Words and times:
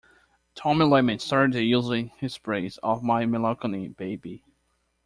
Tommy 0.55 0.83
Lyman 0.83 1.19
started 1.19 1.53
the 1.53 1.61
use 1.63 1.87
in 1.91 2.07
his 2.17 2.35
praise 2.39 2.79
of 2.81 3.03
My 3.03 3.27
Melancholy 3.27 3.87
Baby. 3.89 4.43